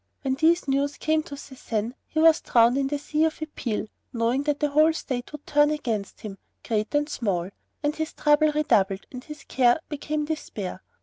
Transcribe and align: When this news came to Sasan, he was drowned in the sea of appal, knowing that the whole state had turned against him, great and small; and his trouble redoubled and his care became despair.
When 0.23 0.33
this 0.33 0.67
news 0.67 0.97
came 0.97 1.21
to 1.21 1.35
Sasan, 1.37 1.93
he 2.07 2.17
was 2.17 2.41
drowned 2.41 2.75
in 2.75 2.87
the 2.87 2.97
sea 2.97 3.23
of 3.25 3.39
appal, 3.39 3.85
knowing 4.11 4.41
that 4.45 4.59
the 4.59 4.71
whole 4.71 4.91
state 4.93 5.29
had 5.29 5.45
turned 5.45 5.71
against 5.73 6.21
him, 6.21 6.39
great 6.67 6.95
and 6.95 7.07
small; 7.07 7.51
and 7.83 7.95
his 7.95 8.13
trouble 8.13 8.51
redoubled 8.51 9.05
and 9.11 9.23
his 9.23 9.43
care 9.43 9.79
became 9.89 10.25
despair. 10.25 10.81